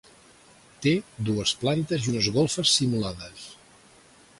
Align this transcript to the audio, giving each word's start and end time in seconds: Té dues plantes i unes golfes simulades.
Té 0.85 0.93
dues 1.29 1.53
plantes 1.65 2.09
i 2.09 2.13
unes 2.15 2.33
golfes 2.39 2.77
simulades. 2.79 3.51